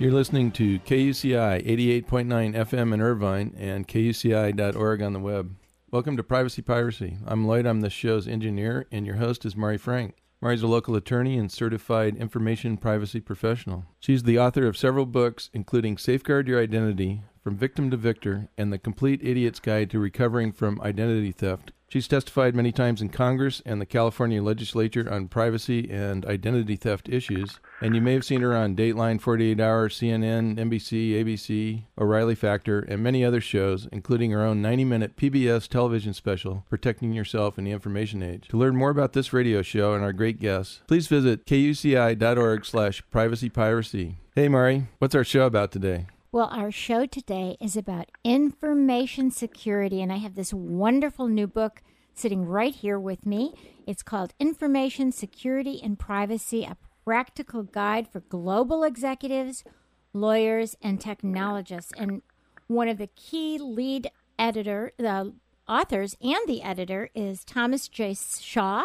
[0.00, 1.62] You're listening to KUCI
[2.06, 5.56] 88.9 FM in Irvine and KUCI.org on the web.
[5.90, 7.18] Welcome to Privacy Piracy.
[7.26, 10.14] I'm Lloyd, I'm the show's engineer, and your host is Mari Frank.
[10.40, 13.84] Mari's a local attorney and certified information privacy professional.
[13.98, 18.72] She's the author of several books, including Safeguard Your Identity, From Victim to Victor, and
[18.72, 23.60] The Complete Idiot's Guide to Recovering from Identity Theft, She's testified many times in Congress
[23.66, 28.42] and the California legislature on privacy and identity theft issues, and you may have seen
[28.42, 34.30] her on Dateline 48 Hour, CNN, NBC, ABC, O'Reilly Factor, and many other shows, including
[34.30, 38.46] her own 90 minute PBS television special, Protecting Yourself in the Information Age.
[38.50, 43.02] To learn more about this radio show and our great guests, please visit kuci.org slash
[43.12, 44.14] privacypiracy.
[44.36, 46.06] Hey, Mari, what's our show about today?
[46.32, 51.82] Well, our show today is about information security, and I have this wonderful new book
[52.14, 53.52] sitting right here with me.
[53.84, 59.64] It's called Information Security and Privacy A Practical Guide for Global Executives,
[60.12, 61.92] Lawyers, and Technologists.
[61.98, 62.22] And
[62.68, 65.34] one of the key lead editor, the
[65.68, 68.14] authors, and the editor is Thomas J.
[68.14, 68.84] Shaw.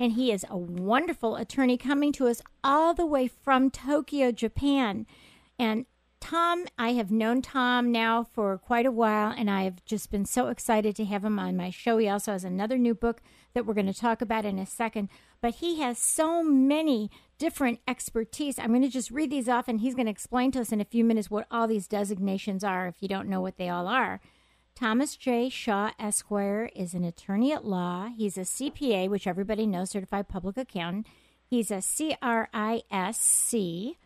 [0.00, 5.06] And he is a wonderful attorney coming to us all the way from Tokyo, Japan.
[5.58, 5.84] And
[6.26, 10.48] Tom, I have known Tom now for quite a while, and I've just been so
[10.48, 11.98] excited to have him on my show.
[11.98, 13.22] He also has another new book
[13.54, 15.08] that we're going to talk about in a second,
[15.40, 18.58] but he has so many different expertise.
[18.58, 20.80] I'm going to just read these off, and he's going to explain to us in
[20.80, 23.86] a few minutes what all these designations are if you don't know what they all
[23.86, 24.20] are.
[24.74, 25.48] Thomas J.
[25.48, 28.08] Shaw Esquire is an attorney at law.
[28.08, 31.06] He's a CPA, which everybody knows, certified public accountant.
[31.48, 33.96] He's a CRISC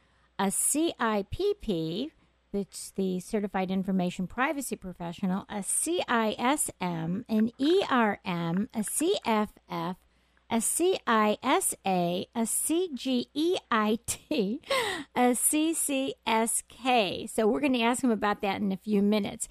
[0.41, 2.11] a CIPP,
[2.51, 9.97] that's the Certified Information Privacy Professional, a CISM, an ERM, a CFF,
[10.51, 13.59] a CISA, a CGEIT,
[15.15, 17.29] a CCSK.
[17.29, 19.47] So we're going to ask him about that in a few minutes.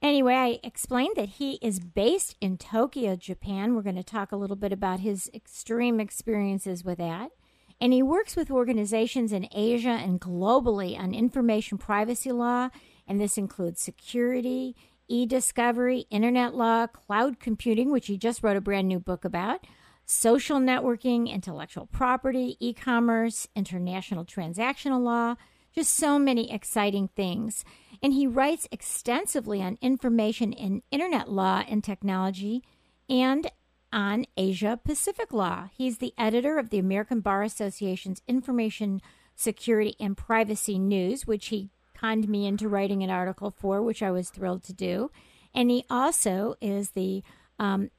[0.00, 3.74] Anyway, I explained that he is based in Tokyo, Japan.
[3.74, 7.32] We're going to talk a little bit about his extreme experiences with that
[7.80, 12.68] and he works with organizations in Asia and globally on information privacy law,
[13.06, 14.76] and this includes security,
[15.08, 19.66] e discovery, internet law, cloud computing, which he just wrote a brand new book about,
[20.04, 25.34] social networking, intellectual property, e commerce, international transactional law,
[25.72, 27.64] just so many exciting things.
[28.02, 32.62] And he writes extensively on information in internet law and technology
[33.08, 33.50] and
[33.92, 35.68] on Asia Pacific law.
[35.76, 39.00] He's the editor of the American Bar Association's Information
[39.34, 44.10] Security and Privacy News, which he conned me into writing an article for, which I
[44.10, 45.10] was thrilled to do.
[45.54, 47.22] And he also is the
[47.58, 47.90] um,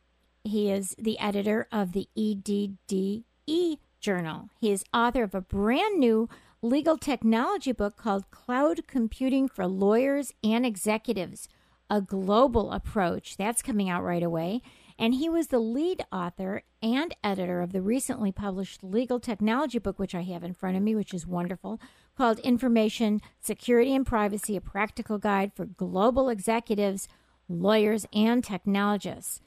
[0.43, 4.49] he is the editor of the EDDE journal.
[4.59, 6.29] He is author of a brand new
[6.61, 11.47] legal technology book called Cloud Computing for Lawyers and Executives,
[11.89, 13.37] a global approach.
[13.37, 14.61] That's coming out right away
[15.01, 19.97] and he was the lead author and editor of the recently published legal technology book,
[19.97, 21.81] which I have in front of me, which is wonderful,
[22.15, 27.07] called Information Security and Privacy A Practical Guide for Global Executives,
[27.49, 29.41] Lawyers, and Technologists.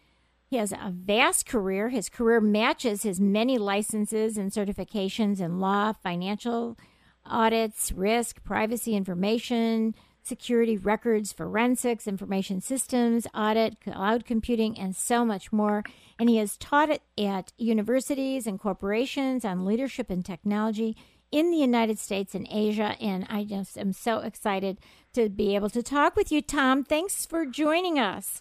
[0.50, 1.90] He has a vast career.
[1.90, 6.76] His career matches his many licenses and certifications in law, financial
[7.24, 15.52] audits, risk, privacy information, security, records, forensics, information systems, audit, cloud computing, and so much
[15.52, 15.84] more.
[16.18, 20.96] And he has taught it at universities and corporations on leadership and technology
[21.30, 22.96] in the United States and Asia.
[23.00, 24.78] And I just am so excited
[25.12, 26.84] to be able to talk with you, Tom.
[26.84, 28.40] Thanks for joining us.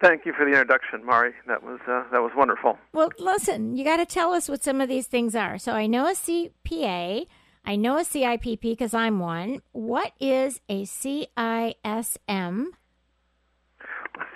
[0.00, 1.32] Thank you for the introduction, Mari.
[1.46, 2.78] That was uh, that was wonderful.
[2.92, 5.56] Well, listen, you got to tell us what some of these things are.
[5.56, 7.26] So I know a CPA.
[7.64, 9.62] I know a CIPP because I'm one.
[9.72, 11.26] What is a CISM?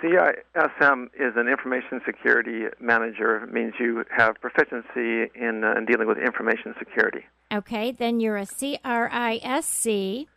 [0.01, 3.43] CISM is an information security manager.
[3.43, 7.25] It means you have proficiency in, uh, in dealing with information security.
[7.51, 10.27] Okay, then you're a CRISC.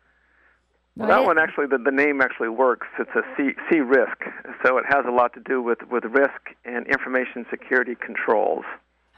[0.96, 2.88] Well, that one actually, the, the name actually works.
[2.98, 4.18] It's a C, C risk,
[4.64, 8.64] so it has a lot to do with, with risk and information security controls.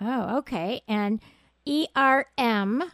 [0.00, 0.82] Oh, okay.
[0.86, 1.20] And
[1.66, 2.84] ERM?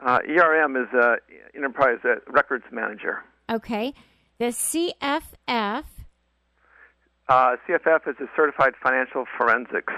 [0.00, 1.16] Uh, ERM is uh,
[1.54, 3.22] Enterprise uh, Records Manager.
[3.50, 3.94] Okay.
[4.38, 5.84] The CFF?
[7.28, 9.92] Uh, CFF is a Certified Financial Forensics,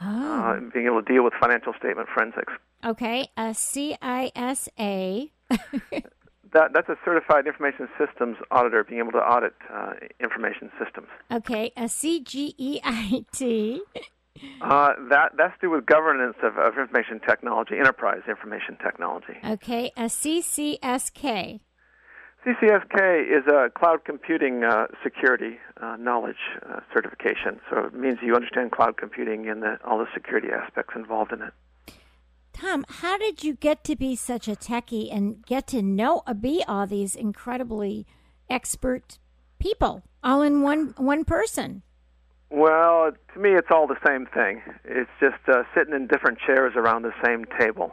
[0.00, 0.70] uh, oh.
[0.72, 2.52] being able to deal with financial statement forensics.
[2.84, 3.28] Okay.
[3.36, 5.30] A CISA?
[5.50, 11.08] that, that's a Certified Information Systems Auditor, being able to audit uh, information systems.
[11.30, 11.72] Okay.
[11.76, 13.80] A CGEIT?
[14.60, 19.34] Uh, that that's to do with governance of, of information technology, enterprise information technology.
[19.44, 21.60] Okay, a CCSK.
[22.44, 26.36] CCSK is a cloud computing uh, security uh, knowledge
[26.68, 27.60] uh, certification.
[27.70, 31.42] So it means you understand cloud computing and the, all the security aspects involved in
[31.42, 31.52] it.
[32.52, 36.34] Tom, how did you get to be such a techie and get to know uh,
[36.34, 38.06] be all these incredibly
[38.50, 39.18] expert
[39.60, 41.82] people all in one one person?
[42.52, 44.60] Well, to me, it's all the same thing.
[44.84, 47.92] It's just uh, sitting in different chairs around the same table.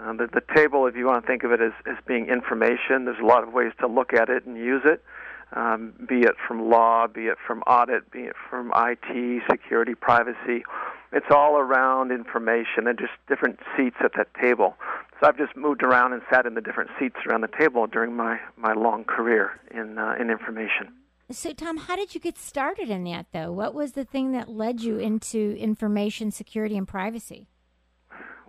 [0.00, 3.04] Uh, the, the table, if you want to think of it as, as being information,
[3.04, 5.04] there's a lot of ways to look at it and use it,
[5.52, 10.64] um, be it from law, be it from audit, be it from IT, security, privacy.
[11.12, 14.74] It's all around information and just different seats at that table.
[15.20, 18.16] So I've just moved around and sat in the different seats around the table during
[18.16, 20.97] my, my long career in, uh, in information.
[21.30, 23.52] So, Tom, how did you get started in that, though?
[23.52, 27.48] What was the thing that led you into information security and privacy?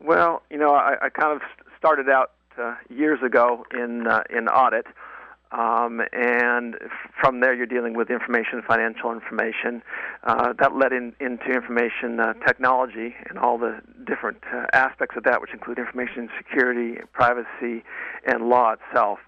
[0.01, 1.41] Well, you know, I, I kind of
[1.77, 4.85] started out uh, years ago in uh, in audit,
[5.51, 6.77] um, and
[7.19, 9.81] from there you're dealing with information, financial information.
[10.23, 15.23] Uh, that led in, into information uh, technology and all the different uh, aspects of
[15.23, 17.83] that, which include information security, privacy,
[18.25, 19.19] and law itself.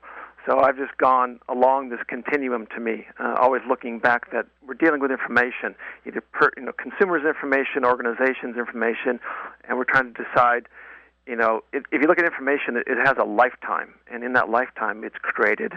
[0.45, 4.73] So I've just gone along this continuum to me, uh, always looking back that we're
[4.73, 5.75] dealing with information,
[6.07, 9.19] either per, you know consumers' information, organizations' information,
[9.67, 10.67] and we're trying to decide.
[11.27, 14.33] You know, if, if you look at information, it, it has a lifetime, and in
[14.33, 15.73] that lifetime, it's created,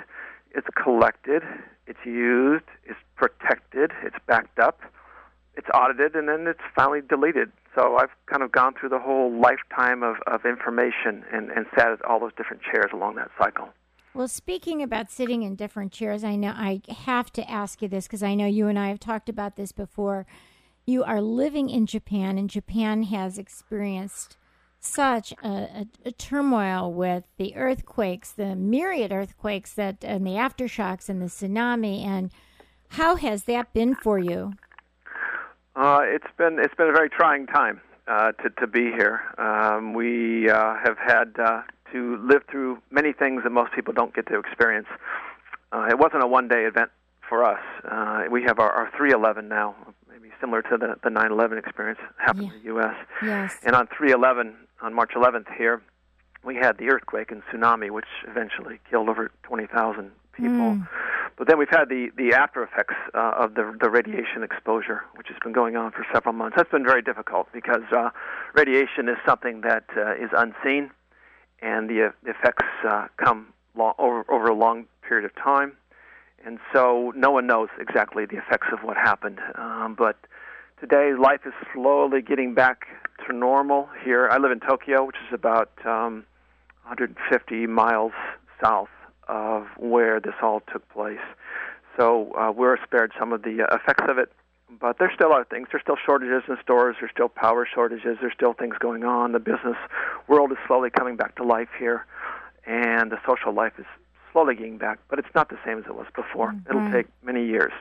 [0.52, 1.42] it's collected,
[1.86, 4.80] it's used, it's protected, it's backed up,
[5.54, 7.52] it's audited, and then it's finally deleted.
[7.74, 11.88] So I've kind of gone through the whole lifetime of, of information and, and sat
[11.88, 13.68] at all those different chairs along that cycle.
[14.14, 18.06] Well, speaking about sitting in different chairs, I know I have to ask you this
[18.06, 20.24] because I know you and I have talked about this before.
[20.86, 24.36] You are living in Japan, and Japan has experienced
[24.78, 31.08] such a, a, a turmoil with the earthquakes, the myriad earthquakes that, and the aftershocks,
[31.08, 32.04] and the tsunami.
[32.04, 32.30] And
[32.90, 34.52] how has that been for you?
[35.74, 39.22] Uh, it's been it's been a very trying time uh, to to be here.
[39.38, 41.62] Um, we uh, have had uh,
[41.94, 44.88] to live through many things that most people don't get to experience.
[45.72, 46.90] Uh, it wasn't a one day event
[47.28, 47.60] for us.
[47.88, 49.74] Uh, we have our, our 311 now,
[50.08, 52.52] maybe similar to the, the 9 11 experience happened yeah.
[52.52, 52.96] in the U.S.
[53.22, 53.56] Yes.
[53.64, 55.82] And on 311, on March 11th here,
[56.44, 60.50] we had the earthquake and tsunami, which eventually killed over 20,000 people.
[60.50, 60.88] Mm.
[61.36, 65.28] But then we've had the, the after effects uh, of the, the radiation exposure, which
[65.28, 66.56] has been going on for several months.
[66.56, 68.10] That's been very difficult because uh,
[68.54, 70.90] radiation is something that uh, is unseen
[71.64, 73.46] and the, effects uh, come
[73.76, 75.72] long, over, over a long period of time.
[76.44, 79.40] And so no one knows exactly the effects of what happened.
[79.54, 80.16] Um, but
[80.78, 82.86] today, life is slowly getting back
[83.26, 84.28] to normal here.
[84.30, 86.24] I live in Tokyo, which is about um,
[86.82, 88.12] 150 miles
[88.62, 88.90] south
[89.26, 91.24] of where this all took place.
[91.98, 94.30] So uh, we're spared some of the uh, effects of it
[94.80, 95.68] but there still are things.
[95.70, 96.96] There's still shortages in stores.
[97.00, 98.18] There's still power shortages.
[98.20, 99.32] There's still things going on.
[99.32, 99.76] The business
[100.28, 102.06] world is slowly coming back to life here,
[102.66, 103.86] and the social life is
[104.32, 104.98] slowly getting back.
[105.08, 106.52] But it's not the same as it was before.
[106.52, 106.70] Mm-hmm.
[106.70, 107.72] It'll take many years.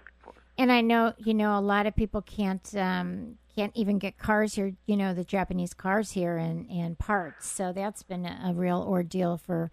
[0.57, 4.55] And I know, you know, a lot of people can't um, can't even get cars
[4.55, 4.73] here.
[4.85, 7.47] You know, the Japanese cars here and and parts.
[7.47, 9.71] So that's been a, a real ordeal for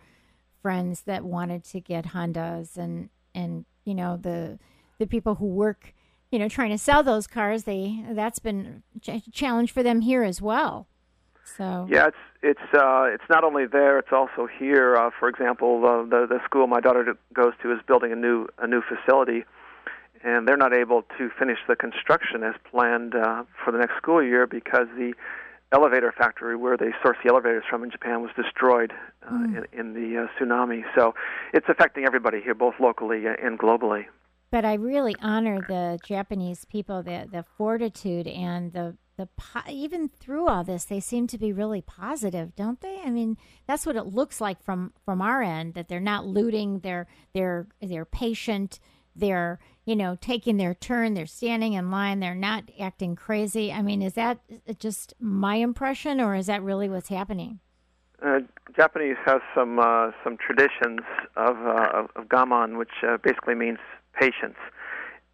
[0.63, 4.59] friends that wanted to get Hondas and and you know the
[4.99, 5.95] the people who work
[6.31, 10.23] you know trying to sell those cars they that's been a challenge for them here
[10.23, 10.87] as well
[11.45, 15.85] so yeah it's it's uh it's not only there it's also here uh for example
[15.85, 19.45] uh, the the school my daughter goes to is building a new a new facility
[20.23, 24.23] and they're not able to finish the construction as planned uh, for the next school
[24.23, 25.15] year because the
[25.73, 28.93] elevator factory where they source the elevators from in Japan was destroyed
[29.27, 29.65] uh, mm.
[29.73, 30.83] in, in the uh, tsunami.
[30.95, 31.15] So
[31.55, 34.05] it's affecting everybody here, both locally and globally
[34.51, 39.29] but I really honor the Japanese people, the the fortitude and the the
[39.69, 43.01] even through all this, they seem to be really positive, don't they?
[43.05, 46.81] I mean, that's what it looks like from from our end that they're not looting,
[46.81, 48.81] they're they're they're patient,
[49.15, 53.73] they're you know taking their turn, they're standing in line, they're not acting crazy.
[53.73, 54.41] I mean, is that
[54.79, 57.61] just my impression, or is that really what's happening?
[58.25, 58.41] Uh,
[58.77, 61.01] Japanese has some uh, some traditions
[61.37, 63.79] of, uh, of, gaman, which uh, basically means
[64.19, 64.59] patience,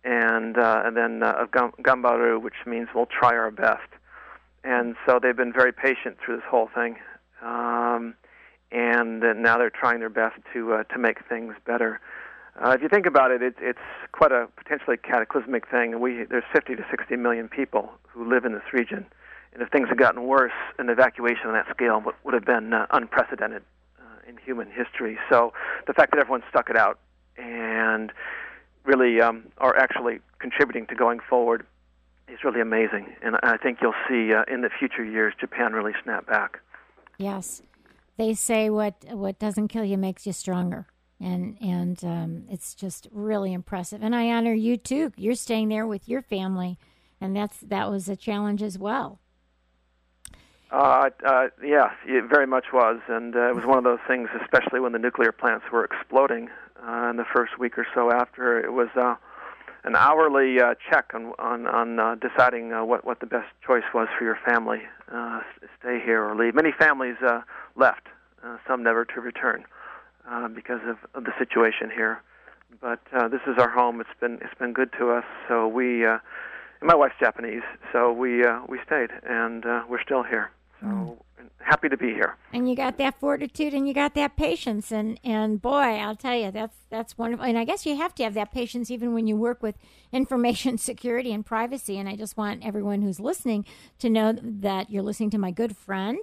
[0.04, 3.88] and uh, and then uh, gambaru, which means we'll try our best.
[4.64, 6.97] And so they've been very patient through this whole thing,
[7.42, 8.14] um,
[8.73, 12.00] and now they're trying their best to uh, to make things better.
[12.59, 13.78] Uh, if you think about it, it, it's
[14.12, 16.00] quite a potentially cataclysmic thing.
[16.00, 19.06] We there's 50 to 60 million people who live in this region,
[19.52, 22.73] And if things had gotten worse, an evacuation on that scale would, would have been
[22.73, 23.62] uh, unprecedented
[24.00, 25.18] uh, in human history.
[25.30, 25.52] So
[25.87, 26.99] the fact that everyone stuck it out
[27.37, 28.11] and
[28.87, 31.66] really um, are actually contributing to going forward
[32.28, 33.14] is really amazing.
[33.23, 36.61] And I think you'll see uh, in the future years Japan really snap back.
[37.19, 37.62] Yes,
[38.16, 40.87] they say what what doesn't kill you makes you stronger,
[41.21, 44.02] and and um, it's just really impressive.
[44.02, 45.12] And I honor you too.
[45.16, 46.78] You're staying there with your family,
[47.21, 49.21] and that's that was a challenge as well.
[50.71, 54.28] Uh, uh, yeah, it very much was, and uh, it was one of those things,
[54.43, 56.50] especially when the nuclear plants were exploding
[56.87, 58.59] uh, in the first week or so after.
[58.59, 59.14] It was uh,
[59.85, 63.85] an hourly uh, check on on, on uh, deciding uh, what what the best choice
[63.95, 65.40] was for your family, uh,
[65.78, 66.54] stay here or leave.
[66.54, 67.42] Many families uh,
[67.76, 68.09] left,
[68.45, 69.64] uh, some never to return
[70.28, 72.21] uh, because of, of the situation here.
[72.80, 74.00] But uh, this is our home.
[74.00, 75.25] It's been it's been good to us.
[75.49, 76.18] So we, uh,
[76.80, 80.50] and my wife's Japanese, so we uh, we stayed, and uh, we're still here.
[80.80, 81.49] So mm.
[81.59, 82.37] happy to be here.
[82.52, 86.37] And you got that fortitude, and you got that patience, and and boy, I'll tell
[86.37, 87.47] you, that's that's wonderful.
[87.47, 89.76] And I guess you have to have that patience even when you work with
[90.12, 91.99] information security and privacy.
[91.99, 93.64] And I just want everyone who's listening
[93.99, 96.18] to know that you're listening to my good friend.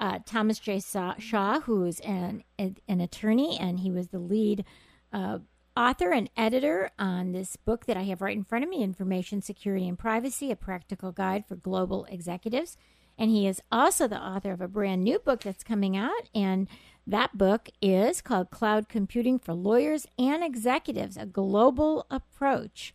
[0.00, 0.80] Uh, Thomas J.
[0.80, 4.64] Shaw, who's an an attorney, and he was the lead
[5.12, 5.38] uh,
[5.76, 9.40] author and editor on this book that I have right in front of me, Information
[9.40, 12.76] Security and Privacy: A Practical Guide for Global Executives.
[13.18, 16.28] And he is also the author of a brand new book that's coming out.
[16.34, 16.68] And
[17.06, 22.94] that book is called Cloud Computing for Lawyers and Executives A Global Approach.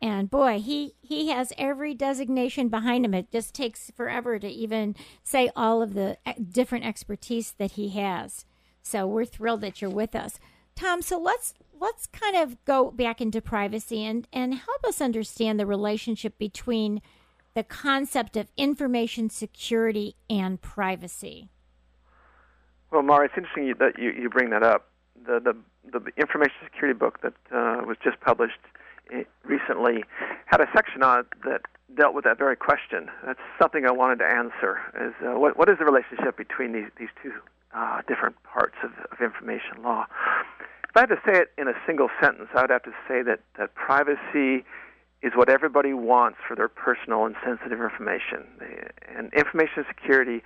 [0.00, 3.14] And boy, he, he has every designation behind him.
[3.14, 7.90] It just takes forever to even say all of the eh, different expertise that he
[7.90, 8.44] has.
[8.82, 10.38] So we're thrilled that you're with us.
[10.76, 15.58] Tom, so let's let's kind of go back into privacy and, and help us understand
[15.58, 17.00] the relationship between
[17.54, 21.48] the concept of information security and privacy?
[22.90, 24.88] Well, Mari, it's interesting that you, you bring that up.
[25.26, 25.56] The, the,
[25.98, 28.58] the information security book that uh, was just published
[29.12, 30.04] eh, recently
[30.46, 31.62] had a section on it that
[31.96, 33.08] dealt with that very question.
[33.24, 36.90] That's something I wanted to answer: is uh, what, what is the relationship between these
[36.98, 37.32] these two
[37.74, 40.06] uh, different parts of, of information law?
[40.88, 43.22] If I had to say it in a single sentence, I would have to say
[43.22, 44.64] that that privacy
[45.24, 48.44] is what everybody wants for their personal and sensitive information.
[49.16, 50.42] And information security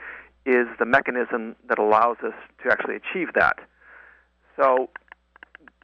[0.46, 3.58] is the mechanism that allows us to actually achieve that.
[4.56, 4.88] So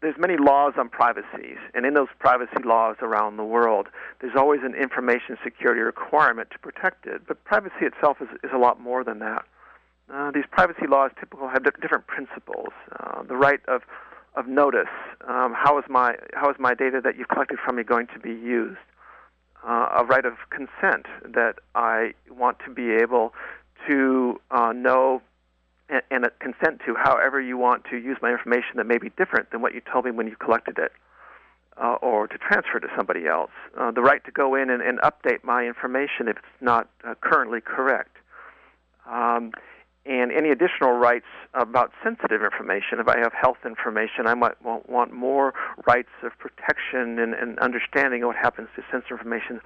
[0.00, 3.88] there's many laws on privacy, and in those privacy laws around the world,
[4.20, 7.22] there's always an information security requirement to protect it.
[7.26, 9.44] But privacy itself is, is a lot more than that.
[10.12, 12.68] Uh, these privacy laws typically have different principles.
[13.00, 13.82] Uh, the right of
[14.34, 14.88] of notice.
[15.28, 18.18] Um, how is my how is my data that you've collected from me going to
[18.18, 18.78] be used?
[19.66, 23.32] Uh, a right of consent that I want to be able
[23.88, 25.22] to uh, know
[25.88, 29.50] and, and consent to however you want to use my information that may be different
[29.50, 30.92] than what you told me when you collected it.
[31.76, 33.50] Uh, or to transfer to somebody else.
[33.76, 37.16] Uh, the right to go in and, and, update my information if it's not uh,
[37.20, 38.16] currently correct.
[39.10, 39.50] Um,
[40.06, 43.00] and any additional rights about sensitive information.
[43.00, 45.54] If I have health information, I might want more
[45.86, 49.60] rights of protection and, and understanding of what happens to sensitive information.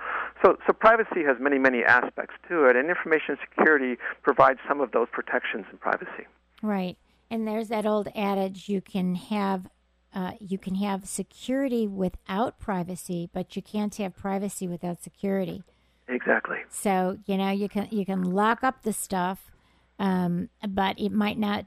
[0.44, 4.92] So, so privacy has many, many aspects to it, and information security provides some of
[4.92, 6.26] those protections in privacy.
[6.62, 6.96] Right,
[7.30, 9.68] and there's that old adage: you can have
[10.14, 15.62] uh, you can have security without privacy, but you can't have privacy without security.
[16.08, 16.58] Exactly.
[16.68, 19.52] So you know you can you can lock up the stuff
[19.98, 21.66] um, but it might not,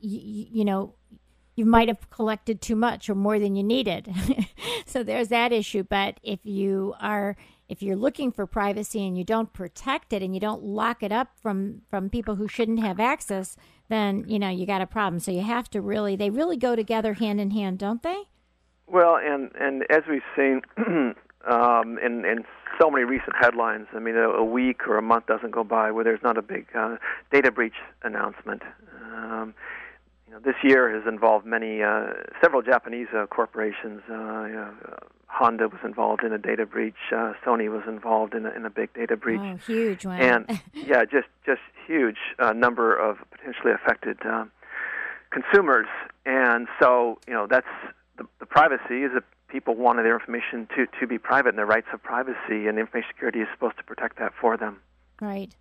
[0.00, 0.94] you, you know,
[1.54, 4.08] you might have collected too much or more than you needed.
[4.86, 5.82] so there's that issue.
[5.82, 7.36] But if you are
[7.68, 11.12] if you're looking for privacy and you don't protect it and you don't lock it
[11.12, 13.56] up from from people who shouldn't have access,
[13.88, 15.20] then you know you got a problem.
[15.20, 18.22] So you have to really they really go together hand in hand, don't they?
[18.86, 20.62] Well, and and as we've seen
[21.46, 22.44] um, in in
[22.80, 23.86] so many recent headlines.
[23.94, 26.42] I mean, a, a, week or a month doesn't go by where there's not a
[26.42, 26.96] big uh,
[27.32, 28.62] data breach announcement.
[29.12, 29.54] Um,
[30.26, 32.08] you know, this year has involved many, uh,
[32.40, 34.02] several Japanese uh, corporations.
[34.08, 34.74] Uh, you know,
[35.26, 36.94] Honda was involved in a data breach.
[37.12, 39.40] Uh, Sony was involved in a, in a big data breach.
[39.42, 40.20] Oh, huge one!
[40.20, 44.18] And yeah, just just huge uh, number of potentially affected
[45.30, 45.86] consumers.
[46.26, 47.66] And so, you know, that's
[48.16, 51.66] the, the privacy is a people wanted their information to, to be private and their
[51.66, 54.80] rights of privacy, and information security is supposed to protect that for them.
[55.20, 55.56] Right.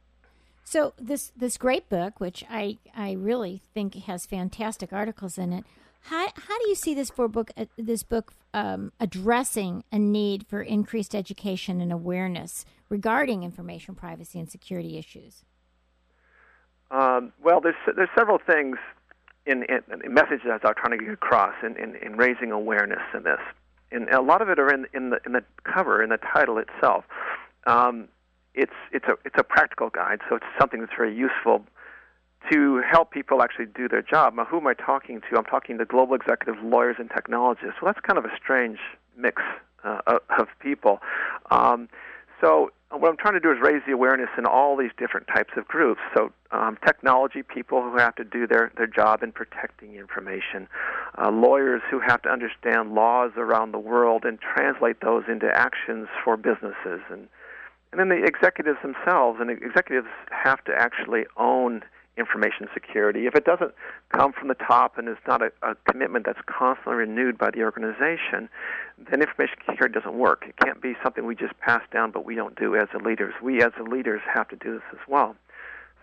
[0.64, 5.64] So this this great book, which I I really think has fantastic articles in it,
[6.10, 10.46] How, how do you see this for book uh, this book um, addressing a need
[10.48, 15.44] for increased education and awareness regarding information privacy and security issues?
[16.92, 18.78] Um, well, there's there's several things
[19.46, 23.04] in, in, in messages that I'm trying to get across in, in, in raising awareness
[23.14, 23.40] in this,
[23.92, 26.58] and a lot of it are in in the in the cover in the title
[26.58, 27.06] itself.
[27.66, 28.08] Um,
[28.54, 31.64] it's it's a it's a practical guide, so it's something that's very useful
[32.52, 34.36] to help people actually do their job.
[34.36, 35.38] Now, who am I talking to?
[35.38, 37.82] I'm talking to global executives, lawyers, and technologists.
[37.82, 38.80] Well, that's kind of a strange
[39.18, 39.42] mix
[39.84, 40.00] uh,
[40.38, 41.00] of people.
[41.52, 41.90] Um,
[42.40, 45.52] so what I'm trying to do is raise the awareness in all these different types
[45.58, 46.00] of groups.
[46.16, 50.68] So um, technology people who have to do their, their job in protecting information,
[51.18, 56.08] uh, lawyers who have to understand laws around the world and translate those into actions
[56.24, 57.28] for businesses, and
[57.92, 59.40] and then the executives themselves.
[59.40, 61.84] And the executives have to actually own
[62.18, 63.28] information security.
[63.28, 63.74] If it doesn't
[64.10, 67.64] come from the top and is not a, a commitment that's constantly renewed by the
[67.64, 68.50] organization,
[69.10, 70.46] then information security doesn't work.
[70.48, 73.34] It can't be something we just pass down, but we don't do as the leaders.
[73.42, 75.36] We as the leaders have to do this as well.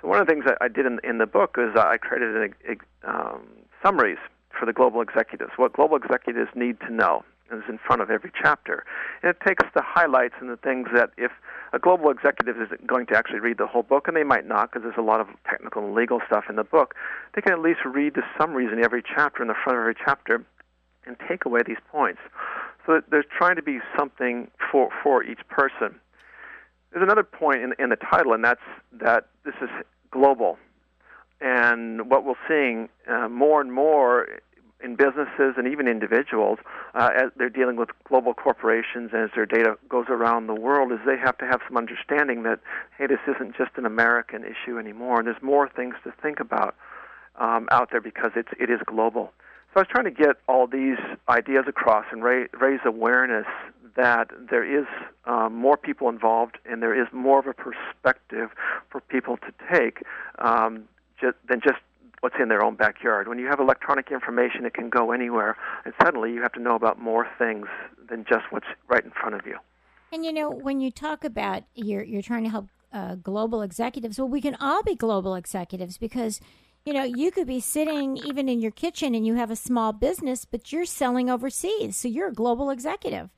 [0.00, 2.78] So one of the things I did in, in the book is I created an,
[3.04, 3.42] um,
[3.82, 4.18] summaries
[4.58, 8.32] for the global executives, what global executives need to know is in front of every
[8.40, 8.84] chapter.
[9.22, 11.30] And it takes the highlights and the things that if
[11.72, 14.70] a global executive isn't going to actually read the whole book, and they might not
[14.70, 16.94] because there's a lot of technical and legal stuff in the book,
[17.34, 19.94] they can at least read the summaries in every chapter, in the front of every
[19.94, 20.44] chapter,
[21.06, 22.20] and take away these points.
[22.86, 25.98] So there's trying to be something for, for each person.
[26.92, 28.60] There's another point in, in the title, and that's
[28.92, 29.68] that this is
[30.10, 30.58] global.
[31.40, 34.28] And what we're seeing uh, more and more
[34.84, 36.58] in businesses and even individuals
[36.94, 40.92] uh, as they're dealing with global corporations and as their data goes around the world
[40.92, 42.60] is they have to have some understanding that
[42.98, 46.74] hey this isn't just an American issue anymore and there's more things to think about
[47.36, 49.32] um, out there because it's it is global.
[49.72, 50.98] So I was trying to get all these
[51.28, 53.46] ideas across and raise, raise awareness
[53.96, 54.86] that there is
[55.24, 58.50] um, more people involved and there is more of a perspective
[58.88, 60.04] for people to take
[60.38, 60.84] um,
[61.20, 61.80] just, than just
[62.24, 63.28] what's in their own backyard.
[63.28, 66.74] When you have electronic information, it can go anywhere, and suddenly you have to know
[66.74, 67.66] about more things
[68.08, 69.58] than just what's right in front of you.
[70.10, 74.18] And you know, when you talk about you're you're trying to help uh, global executives,
[74.18, 76.40] well, we can all be global executives because
[76.86, 79.92] you know you could be sitting even in your kitchen and you have a small
[79.92, 83.28] business, but you're selling overseas, so you're a global executive.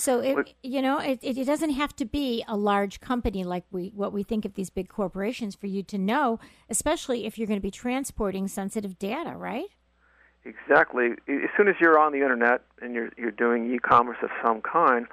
[0.00, 3.92] So it, you know, it, it doesn't have to be a large company like we
[3.94, 7.58] what we think of these big corporations for you to know, especially if you're going
[7.58, 9.66] to be transporting sensitive data, right?
[10.44, 11.10] Exactly.
[11.28, 15.06] As soon as you're on the internet and you're you're doing e-commerce of some kind,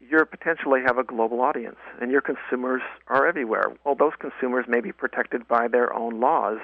[0.00, 3.72] you potentially have a global audience, and your consumers are everywhere.
[3.84, 6.58] Well, those consumers may be protected by their own laws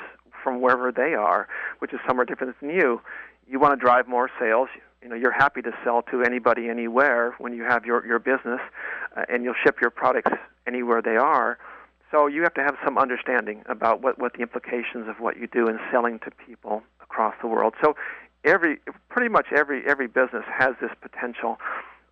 [0.44, 1.48] from wherever they are,
[1.80, 3.00] which is somewhere different than you.
[3.48, 4.68] You want to drive more sales
[5.04, 8.60] you know you're happy to sell to anybody anywhere when you have your your business
[9.16, 10.32] uh, and you'll ship your products
[10.66, 11.58] anywhere they are.
[12.10, 15.46] So you have to have some understanding about what what the implications of what you
[15.46, 17.74] do in selling to people across the world.
[17.84, 17.94] So
[18.44, 21.58] every pretty much every every business has this potential.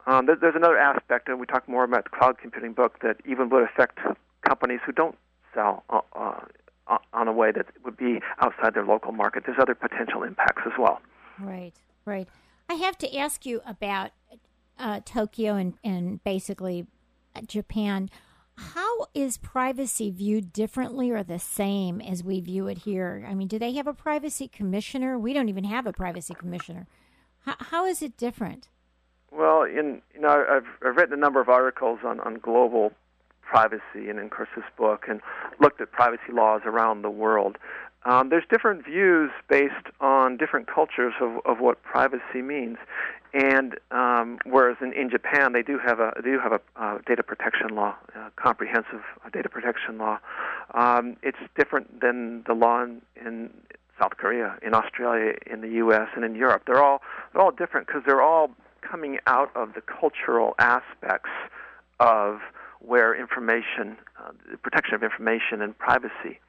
[0.07, 3.17] Um, there, there's another aspect and we talk more about the cloud computing book that
[3.25, 4.01] even would affect
[4.47, 5.17] companies who don't
[5.55, 9.45] sell uh, uh, on a way that would be outside their local market.
[9.47, 11.01] There's other potential impacts as well.
[11.41, 11.73] Right
[12.05, 12.29] right
[12.69, 14.11] I have to ask you about
[14.79, 16.87] uh, Tokyo and, and basically
[17.35, 18.11] uh, Japan.
[18.57, 23.27] How is privacy viewed differently or the same as we view it here?
[23.29, 25.19] I mean, do they have a privacy commissioner?
[25.19, 26.87] We don't even have a privacy commissioner.
[27.41, 28.69] how, how is it different?
[29.31, 32.93] Well, in you know, I've, I've written a number of articles on, on global
[33.41, 35.21] privacy and in Chris's book and
[35.61, 37.59] looked at privacy laws around the world.
[38.05, 42.79] Um, there's different views based on different cultures of, of what privacy means,
[43.33, 46.99] and um, whereas in, in Japan they do have a they do have a uh,
[47.07, 47.95] data protection law,
[48.37, 50.19] comprehensive data protection law.
[50.75, 53.51] Um, it's different than the law in, in
[54.01, 56.65] South Korea, in Australia, in the U.S., and in Europe.
[56.67, 61.31] They're all they're all different because they're all coming out of the cultural aspects
[62.01, 62.41] of
[62.81, 66.41] where information, uh, the protection of information and privacy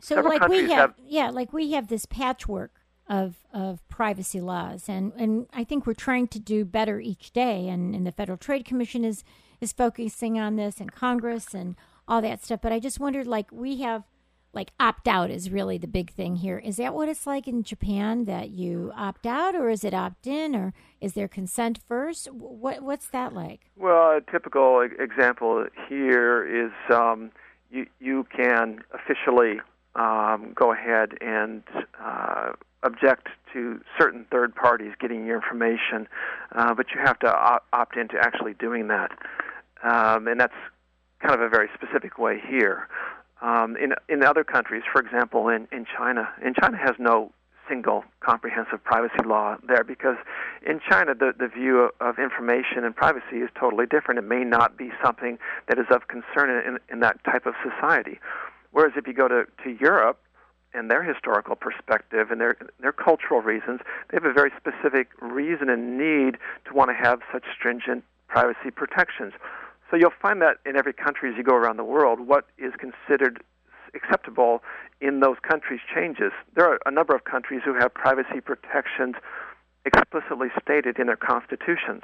[0.00, 2.72] so, Several like we have, have, yeah, like we have this patchwork
[3.08, 7.68] of of privacy laws, and and I think we're trying to do better each day.
[7.68, 9.24] And, and the Federal Trade Commission is
[9.60, 11.74] is focusing on this, and Congress, and
[12.06, 12.60] all that stuff.
[12.62, 14.04] But I just wondered, like we have,
[14.52, 16.58] like opt out is really the big thing here.
[16.58, 20.26] Is that what it's like in Japan that you opt out, or is it opt
[20.26, 22.30] in, or is there consent first?
[22.32, 23.70] What what's that like?
[23.76, 27.30] Well, a typical example here is um,
[27.70, 29.60] you you can officially
[29.98, 31.62] um, go ahead and
[32.02, 36.06] uh, object to certain third parties getting your information,
[36.52, 39.10] uh, but you have to op- opt into actually doing that.
[39.82, 40.54] Um, and that's
[41.20, 42.88] kind of a very specific way here.
[43.40, 47.32] Um, in in other countries, for example, in in China, and China has no
[47.68, 50.16] single comprehensive privacy law there because
[50.66, 54.18] in China the the view of information and privacy is totally different.
[54.18, 58.18] It may not be something that is of concern in in that type of society.
[58.70, 60.20] Whereas if you go to to Europe,
[60.74, 65.68] and their historical perspective and their their cultural reasons, they have a very specific reason
[65.68, 69.32] and need to want to have such stringent privacy protections.
[69.90, 72.72] So you'll find that in every country as you go around the world, what is
[72.78, 73.42] considered
[73.94, 74.62] acceptable
[75.00, 76.32] in those countries changes.
[76.54, 79.14] There are a number of countries who have privacy protections
[79.86, 82.02] explicitly stated in their constitutions,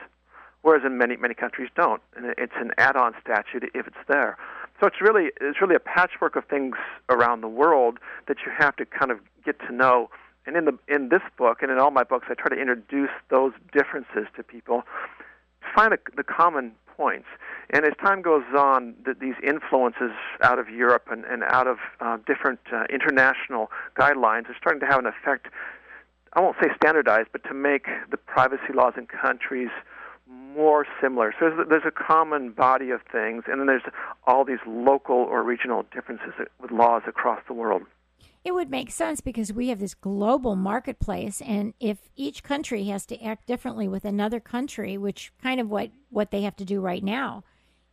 [0.63, 4.39] whereas in many many countries don't, and it's an add-on statute if it's there.
[4.81, 6.77] So it's really it's really a patchwork of things
[7.09, 10.11] around the world that you have to kind of get to know.
[10.47, 13.11] And in the in this book and in all my books, I try to introduce
[13.31, 14.83] those differences to people,
[15.75, 17.27] find a, the common points.
[17.71, 21.79] And as time goes on, the, these influences out of Europe and, and out of
[22.01, 25.49] uh, different uh, international guidelines are starting to have an effect.
[26.35, 29.71] I won't say standardized, but to make the privacy laws in countries
[30.55, 31.35] more similar.
[31.39, 33.83] So there's, there's a common body of things, and then there's
[34.27, 37.83] all these local or regional differences with laws across the world.
[38.45, 43.07] It would make sense because we have this global marketplace, and if each country has
[43.07, 46.81] to act differently with another country, which kind of what, what they have to do
[46.81, 47.43] right now,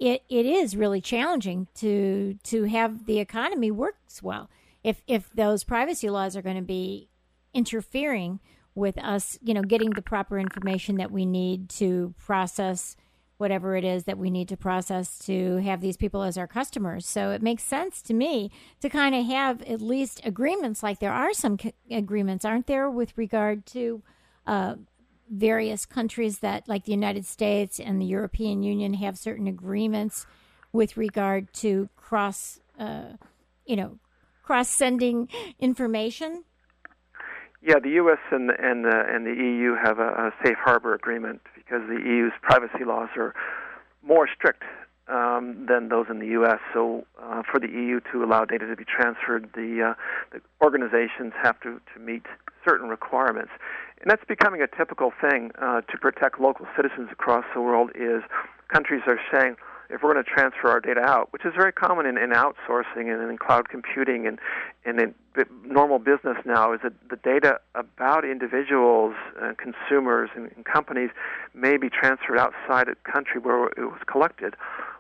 [0.02, 4.50] it, it is really challenging to to have the economy works well.
[4.84, 7.08] If if those privacy laws are going to be
[7.54, 8.40] interfering
[8.76, 12.96] with us, you know, getting the proper information that we need to process
[13.42, 17.08] whatever it is that we need to process to have these people as our customers.
[17.08, 21.12] So it makes sense to me to kind of have at least agreements like there
[21.12, 21.58] are some
[21.90, 24.04] agreements, aren't there, with regard to
[24.46, 24.76] uh,
[25.28, 30.28] various countries that, like the United States and the European Union, have certain agreements
[30.72, 33.14] with regard to cross, uh,
[33.66, 33.98] you know,
[34.44, 35.30] cross sending
[35.60, 36.44] information.
[37.64, 38.18] Yeah, the U.S.
[38.32, 42.34] and and uh, and the EU have a, a safe harbor agreement because the EU's
[42.42, 43.36] privacy laws are
[44.02, 44.64] more strict
[45.08, 46.60] um, than those in the U.S.
[46.74, 49.94] So, uh, for the EU to allow data to be transferred, the, uh,
[50.32, 52.24] the organizations have to, to meet
[52.68, 53.52] certain requirements,
[54.02, 57.92] and that's becoming a typical thing uh, to protect local citizens across the world.
[57.94, 58.24] Is
[58.70, 59.56] countries are saying,
[59.92, 63.12] if we're going to transfer our data out, which is very common in, in outsourcing
[63.12, 64.40] and in cloud computing and,
[64.86, 65.14] and in
[65.66, 71.10] normal business now, is that the data about individuals, and consumers, and, and companies
[71.54, 74.56] may be transferred outside a country where it was collected.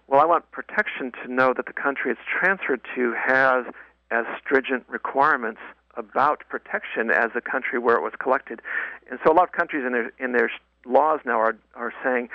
[0.07, 3.65] Well, I want protection to know that the country it's transferred to has
[4.11, 5.61] as stringent requirements
[5.95, 8.61] about protection as the country where it was collected.
[9.09, 10.51] And so a lot of countries in their in their
[10.85, 12.29] laws now are are saying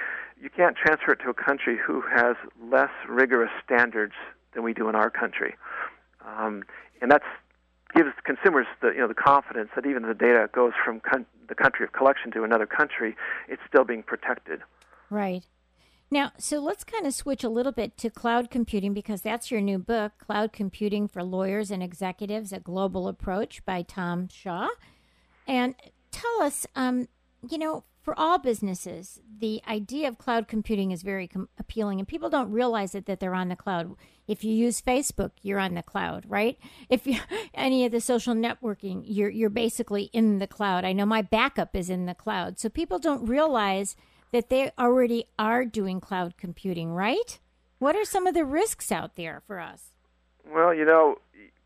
[0.46, 2.36] you can't transfer it to a country who has
[2.70, 4.12] less rigorous standards
[4.54, 5.56] than we do in our country,
[6.24, 6.62] um,
[7.02, 7.22] and that
[7.96, 11.26] gives consumers the you know the confidence that even if the data goes from con-
[11.48, 13.16] the country of collection to another country,
[13.48, 14.60] it's still being protected.
[15.10, 15.44] Right.
[16.12, 19.60] Now, so let's kind of switch a little bit to cloud computing because that's your
[19.60, 24.68] new book, Cloud Computing for Lawyers and Executives: A Global Approach by Tom Shaw.
[25.48, 25.74] And
[26.12, 27.08] tell us, um,
[27.50, 32.06] you know, for all businesses, the idea of cloud computing is very com- appealing, and
[32.06, 33.96] people don't realize it that they're on the cloud.
[34.28, 36.56] If you use Facebook, you're on the cloud, right?
[36.88, 37.18] If you
[37.54, 40.84] any of the social networking, you're you're basically in the cloud.
[40.84, 43.96] I know my backup is in the cloud, so people don't realize
[44.30, 47.40] that they already are doing cloud computing, right?
[47.80, 49.96] What are some of the risks out there for us?
[50.48, 51.16] Well, you know,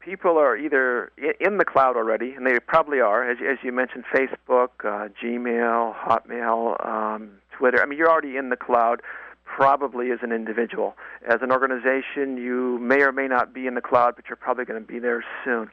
[0.00, 4.04] people are either in the cloud already, and they probably are, as, as you mentioned,
[4.12, 7.82] Facebook, uh, Gmail, Hotmail, um, Twitter.
[7.82, 9.02] I mean, you're already in the cloud,
[9.44, 10.96] probably as an individual.
[11.28, 14.64] As an organization, you may or may not be in the cloud, but you're probably
[14.64, 15.70] going to be there soon.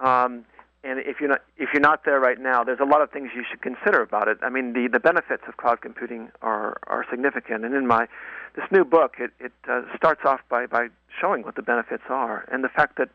[0.00, 0.44] Um,
[0.84, 3.30] and if you're not if you're not there right now, there's a lot of things
[3.34, 4.38] you should consider about it.
[4.42, 7.64] I mean, the the benefits of cloud computing are are significant.
[7.64, 8.06] And in my
[8.54, 10.88] this new book, it it uh, starts off by by
[11.20, 13.08] showing what the benefits are and the fact that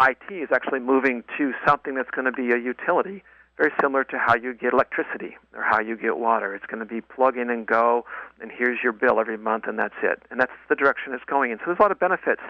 [0.00, 3.22] IT is actually moving to something that's going to be a utility,
[3.56, 6.54] very similar to how you get electricity or how you get water.
[6.54, 8.04] It's going to be plug in and go,
[8.40, 10.22] and here's your bill every month, and that's it.
[10.30, 11.58] And that's the direction it's going in.
[11.58, 12.42] So there's a lot of benefits.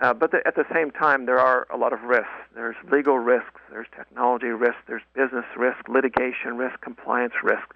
[0.00, 2.30] Uh, but the, at the same time, there are a lot of risks.
[2.54, 7.74] There's legal risks, there's technology risks, there's business risk, litigation risk, compliance risk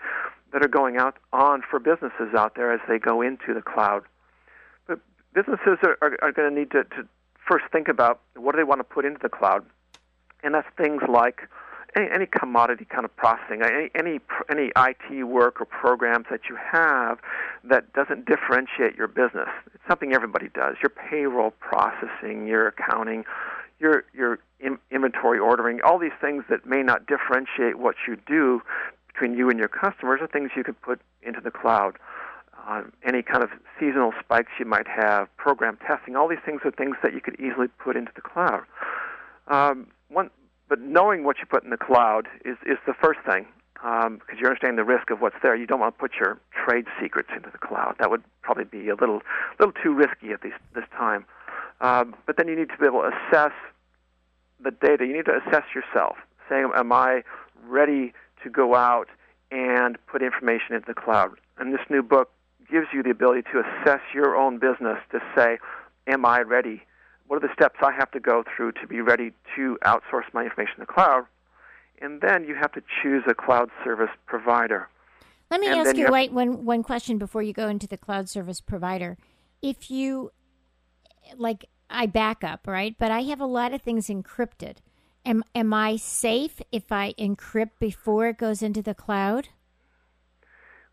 [0.52, 4.04] that are going out on for businesses out there as they go into the cloud.
[4.86, 5.00] But
[5.34, 7.08] businesses are, are, are going to need to, to
[7.52, 9.62] first think about what do they want to put into the cloud.
[10.42, 11.42] and that's things like
[11.94, 16.56] any, any commodity kind of processing, any, any any IT work or programs that you
[16.56, 17.18] have
[17.62, 19.48] that doesn't differentiate your business.
[19.74, 20.76] It's something everybody does.
[20.82, 23.24] Your payroll processing, your accounting,
[23.78, 28.62] your your in, inventory ordering, all these things that may not differentiate what you do
[29.08, 31.98] between you and your customers are things you could put into the cloud.
[33.04, 36.96] Any kind of seasonal spikes you might have, program testing, all these things are things
[37.02, 38.62] that you could easily put into the cloud.
[39.48, 40.30] Um, one,
[40.68, 44.20] but knowing what you put in the cloud is, is the first thing because um,
[44.38, 45.56] you understand the risk of what's there.
[45.56, 47.96] You don't want to put your trade secrets into the cloud.
[47.98, 49.22] That would probably be a little,
[49.58, 51.24] little too risky at this, this time.
[51.80, 53.52] Um, but then you need to be able to assess
[54.62, 55.04] the data.
[55.04, 56.16] You need to assess yourself,
[56.48, 57.24] saying, "Am I
[57.66, 58.12] ready
[58.44, 59.08] to go out
[59.50, 62.30] and put information into the cloud?" And this new book
[62.72, 65.58] gives you the ability to assess your own business to say,
[66.06, 66.82] "Am I ready?"
[67.26, 70.44] What are the steps I have to go through to be ready to outsource my
[70.44, 71.26] information to the cloud?
[72.00, 74.88] And then you have to choose a cloud service provider.
[75.50, 77.98] Let me and ask you, you wait one one question before you go into the
[77.98, 79.18] cloud service provider.
[79.60, 80.32] If you
[81.36, 82.96] like I back up, right?
[82.98, 84.78] But I have a lot of things encrypted.
[85.24, 89.50] Am am I safe if I encrypt before it goes into the cloud?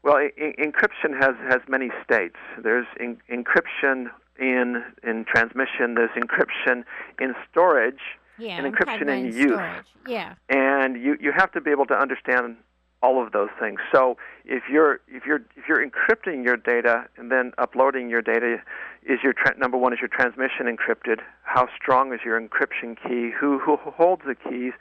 [0.04, 2.38] Well, I- encryption has has many states.
[2.58, 4.10] There's in- encryption
[4.40, 5.96] in in transmission.
[5.96, 6.84] There's encryption
[7.20, 8.02] in storage,
[8.38, 9.52] Yeah, and encryption in use.
[9.54, 9.86] storage.
[10.08, 10.34] Yeah.
[10.48, 12.58] and you you have to be able to understand
[13.02, 13.80] all of those things.
[13.92, 18.62] So if you're if you're if you're encrypting your data and then uploading your data,
[19.04, 21.20] is your tra- number one is your transmission encrypted?
[21.44, 23.32] How strong is your encryption key?
[23.32, 24.74] Who who holds the keys?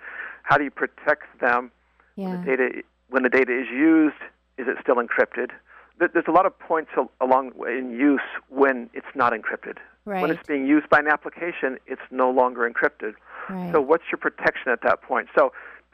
[0.45, 1.71] How do you protect them?
[2.17, 2.37] Yeah.
[2.37, 4.17] The data when the data is used,
[4.59, 5.51] is it still encrypted?
[5.99, 6.91] There's a lot of points
[7.21, 9.79] along in use when it's not encrypted.
[10.05, 13.15] When it's being used by an application, it's no longer encrypted.
[13.49, 13.73] Right.
[13.73, 15.29] So what's your protection at that point?
[15.37, 15.53] So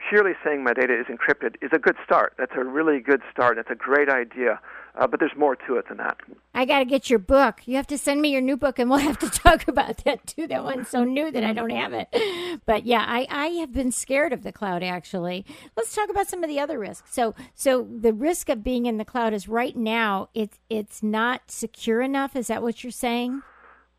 [0.09, 2.33] purely saying my data is encrypted is a good start.
[2.37, 3.55] That's a really good start.
[3.57, 4.59] That's a great idea.
[4.97, 6.17] Uh, but there's more to it than that.
[6.53, 7.61] I got to get your book.
[7.65, 10.25] You have to send me your new book, and we'll have to talk about that
[10.25, 10.47] too.
[10.47, 12.61] That one's so new that I don't have it.
[12.65, 14.83] But yeah, I, I have been scared of the cloud.
[14.83, 17.13] Actually, let's talk about some of the other risks.
[17.13, 21.51] So, so the risk of being in the cloud is right now it's it's not
[21.51, 22.35] secure enough.
[22.35, 23.41] Is that what you're saying?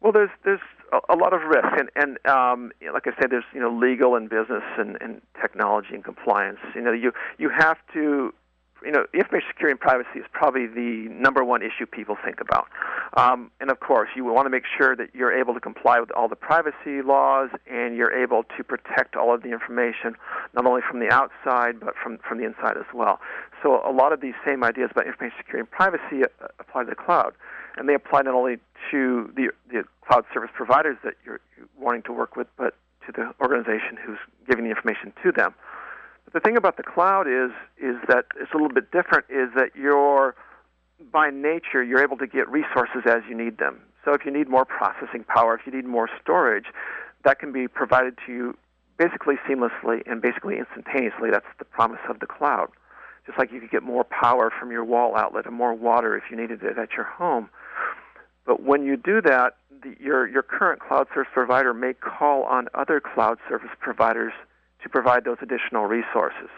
[0.01, 0.61] Well, there's there's
[1.09, 3.71] a, lot of risk, and and um, you know, like I said, there's you know
[3.71, 6.59] legal and business and, and technology and compliance.
[6.75, 8.33] You know, you you have to.
[8.85, 12.69] You know, information security and privacy is probably the number one issue people think about.
[13.17, 16.11] Um, and of course, you want to make sure that you're able to comply with
[16.11, 20.17] all the privacy laws and you're able to protect all of the information,
[20.53, 23.19] not only from the outside, but from, from the inside as well.
[23.63, 26.91] So, a lot of these same ideas about information security and privacy uh, apply to
[26.91, 27.33] the cloud.
[27.79, 28.57] And they apply not only
[28.91, 31.41] to the, the cloud service providers that you're
[31.79, 32.75] wanting to work with, but
[33.07, 35.55] to the organization who's giving the information to them.
[36.25, 39.25] But the thing about the cloud is is that it's a little bit different.
[39.31, 40.35] Is that you're
[41.13, 43.81] by nature you're able to get resources as you need them.
[44.05, 46.67] So if you need more processing power, if you need more storage,
[47.25, 48.59] that can be provided to you
[48.99, 51.31] basically seamlessly and basically instantaneously.
[51.31, 52.69] That's the promise of the cloud.
[53.27, 56.25] Just like you could get more power from your wall outlet and more water if
[56.31, 57.51] you needed it at your home.
[58.47, 62.69] But when you do that, the, your your current cloud service provider may call on
[62.75, 64.33] other cloud service providers
[64.83, 66.49] to provide those additional resources.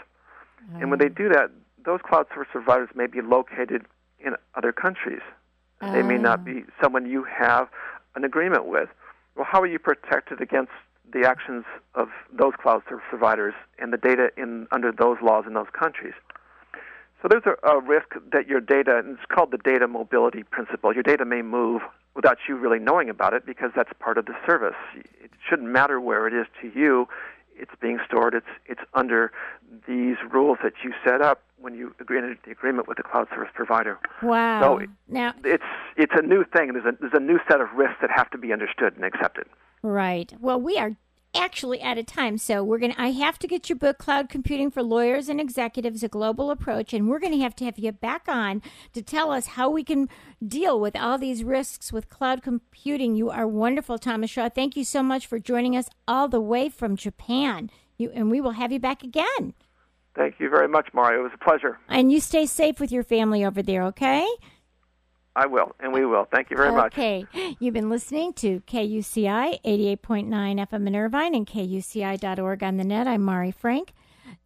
[0.81, 1.17] And when they ah.
[1.17, 1.51] do that,
[1.85, 3.87] those cloud service providers may be located
[4.21, 5.23] in other countries.
[5.81, 6.73] They may not be ah.
[6.83, 7.69] someone you have
[8.17, 8.89] an agreement with.
[9.37, 10.73] Well, how are you protected against
[11.13, 15.55] the actions of those cloud service providers and the data in under those laws in
[15.55, 16.15] those countries?
[17.23, 20.93] So there's a, a risk that your data, and it's called the data mobility principle,
[20.93, 21.83] your data may move
[22.15, 24.77] without you really knowing about it because that's part of the service.
[24.97, 27.09] It shouldn't matter where it is to you.
[27.59, 28.35] It's being stored.
[28.35, 29.33] It's it's under
[29.87, 33.29] these rules that you set up when you agree into the agreement with the cloud
[33.31, 33.99] service provider.
[34.23, 34.79] Wow.
[34.79, 35.65] So now, it's
[35.97, 36.73] it's a new thing.
[36.73, 39.47] There's a there's a new set of risks that have to be understood and accepted.
[39.83, 40.33] Right.
[40.41, 40.97] Well, we are
[41.35, 42.95] actually out of time, so we're gonna.
[42.99, 46.93] I have to get your book, "Cloud Computing for Lawyers and Executives: A Global Approach,"
[46.93, 48.63] and we're gonna have to have you back on
[48.93, 50.09] to tell us how we can
[50.47, 53.15] deal with all these risks with cloud computing.
[53.15, 54.49] You are wonderful, Thomas Shaw.
[54.49, 57.71] Thank you so much for joining us all the way from Japan.
[57.97, 59.55] You and we will have you back again.
[60.15, 61.21] Thank you very much, Mario.
[61.21, 61.79] It was a pleasure.
[61.89, 64.27] And you stay safe with your family over there, okay?
[65.37, 66.27] I will, and we will.
[66.31, 66.93] Thank you very much.
[66.95, 67.25] Okay.
[67.61, 73.07] You've been listening to KUCI 88.9 FM in Irvine and KUCI.org on the net.
[73.07, 73.93] I'm Mari Frank.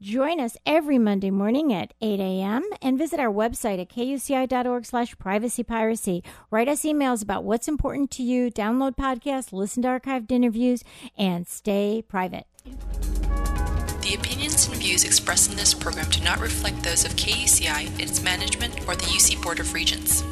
[0.00, 2.68] Join us every Monday morning at 8 a.m.
[2.80, 6.24] and visit our website at kuci.org slash privacy piracy.
[6.50, 10.82] Write us emails about what's important to you, download podcasts, listen to archived interviews,
[11.16, 12.46] and stay private.
[12.64, 18.22] The opinions and views expressed in this program do not reflect those of KUCI, its
[18.22, 20.24] management, or the UC Board of Regents.